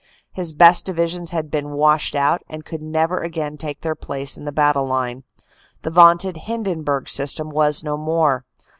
[0.31, 4.45] His best divisions had been "washed out" and could never again take their place in
[4.45, 5.25] the battle line.
[5.83, 8.43] The vaunted Hindenburg System was no more.